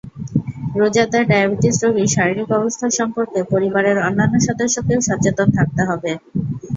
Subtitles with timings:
[0.75, 6.11] রোজাদার ডায়াবেটিস রোগীর শারীরিক অবস্থা সম্পর্কে পরিবারের অন্যান্য সদস্যকেও সচেতন থাকতে হবে।